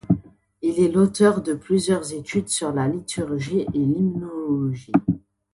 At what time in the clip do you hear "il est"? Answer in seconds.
0.63-0.87